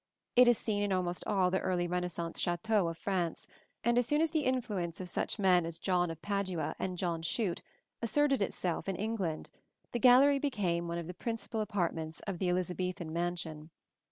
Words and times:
It 0.35 0.47
is 0.47 0.57
seen 0.57 0.81
in 0.81 0.91
almost 0.91 1.23
all 1.27 1.51
the 1.51 1.59
early 1.59 1.85
Renaissance 1.85 2.43
châteaux 2.43 2.89
of 2.89 2.97
France; 2.97 3.47
and 3.83 3.99
as 3.99 4.07
soon 4.07 4.19
as 4.19 4.31
the 4.31 4.45
influence 4.45 4.99
of 4.99 5.07
such 5.07 5.37
men 5.37 5.63
as 5.63 5.77
John 5.77 6.09
of 6.09 6.19
Padua 6.23 6.75
and 6.79 6.97
John 6.97 7.21
Shute 7.21 7.61
asserted 8.01 8.41
itself 8.41 8.89
in 8.89 8.95
England, 8.95 9.51
the 9.91 9.99
gallery 9.99 10.39
became 10.39 10.87
one 10.87 10.97
of 10.97 11.05
the 11.05 11.13
principal 11.13 11.61
apartments 11.61 12.19
of 12.21 12.39
the 12.39 12.49
Elizabethan 12.49 13.13
mansion. 13.13 13.69